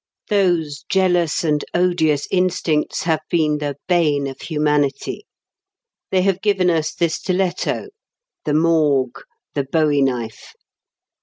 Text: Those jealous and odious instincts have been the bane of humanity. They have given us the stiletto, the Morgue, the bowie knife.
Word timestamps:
Those 0.29 0.83
jealous 0.89 1.43
and 1.43 1.63
odious 1.75 2.27
instincts 2.31 3.03
have 3.03 3.19
been 3.29 3.59
the 3.59 3.75
bane 3.87 4.25
of 4.25 4.41
humanity. 4.41 5.27
They 6.09 6.23
have 6.23 6.41
given 6.41 6.71
us 6.71 6.91
the 6.91 7.07
stiletto, 7.09 7.89
the 8.43 8.55
Morgue, 8.55 9.19
the 9.53 9.65
bowie 9.65 10.01
knife. 10.01 10.55